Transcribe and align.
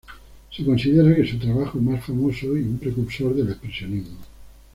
Se 0.51 0.65
considera 0.65 1.15
que 1.15 1.27
su 1.29 1.37
trabajo 1.37 1.77
más 1.79 2.03
famoso 2.03 2.57
y 2.57 2.63
un 2.63 2.79
precursor 2.79 3.35
del 3.35 3.49
expresionismo. 3.49 4.17